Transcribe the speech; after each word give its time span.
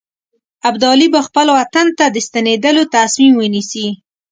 ابدالي 0.69 1.07
به 1.13 1.19
خپل 1.27 1.47
وطن 1.57 1.87
ته 1.97 2.05
د 2.09 2.17
ستنېدلو 2.27 2.83
تصمیم 2.95 3.33
ونیسي. 3.37 3.87